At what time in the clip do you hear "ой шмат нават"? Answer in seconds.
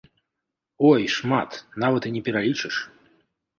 0.91-2.03